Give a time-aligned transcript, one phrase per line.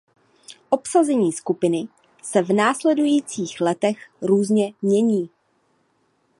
[0.69, 1.87] Obsazení skupiny
[2.23, 5.29] se v následujících letech různě mění.